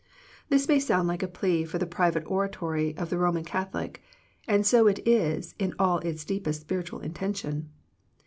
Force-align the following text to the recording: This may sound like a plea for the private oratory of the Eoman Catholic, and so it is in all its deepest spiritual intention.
This 0.49 0.67
may 0.67 0.79
sound 0.79 1.07
like 1.07 1.21
a 1.21 1.27
plea 1.27 1.63
for 1.63 1.77
the 1.77 1.85
private 1.85 2.23
oratory 2.25 2.97
of 2.97 3.11
the 3.11 3.17
Eoman 3.17 3.45
Catholic, 3.45 4.01
and 4.47 4.65
so 4.65 4.87
it 4.87 4.97
is 5.07 5.53
in 5.59 5.75
all 5.77 5.99
its 5.99 6.25
deepest 6.25 6.61
spiritual 6.61 7.01
intention. 7.01 7.69